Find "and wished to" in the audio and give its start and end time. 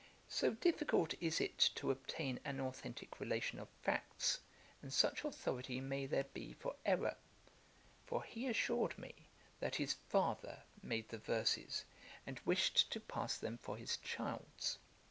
12.25-12.99